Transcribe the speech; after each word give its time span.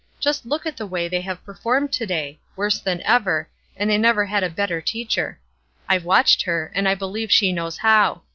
Just 0.19 0.47
look 0.47 0.65
at 0.65 0.77
the 0.77 0.87
way 0.87 1.07
they 1.07 1.21
have 1.21 1.45
performed 1.45 1.93
to 1.93 2.07
day 2.07 2.39
worse 2.55 2.79
than 2.79 3.03
ever, 3.03 3.47
and 3.77 3.87
they 3.87 3.99
never 3.99 4.25
had 4.25 4.43
a 4.43 4.49
better 4.49 4.81
teacher. 4.81 5.39
I've 5.87 6.05
watched 6.05 6.41
her, 6.41 6.71
and 6.73 6.89
I 6.89 6.95
believe 6.95 7.31
she 7.31 7.51
knows 7.51 7.77
how. 7.77 8.23